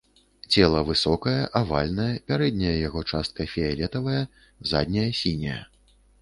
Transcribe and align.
Цела 0.53 0.79
высокае, 0.85 1.33
авальнае, 1.59 2.07
пярэдняя 2.31 2.71
яго 2.87 3.03
частка 3.13 3.47
фіялетавая, 3.53 4.23
задняя 4.73 5.07
сіняя. 5.21 5.61